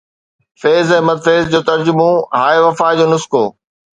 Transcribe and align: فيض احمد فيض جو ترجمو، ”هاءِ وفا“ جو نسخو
فيض 0.61 0.87
احمد 0.95 1.17
فيض 1.25 1.45
جو 1.51 1.61
ترجمو، 1.69 2.11
”هاءِ 2.39 2.57
وفا“ 2.65 2.89
جو 2.97 3.05
نسخو 3.13 3.43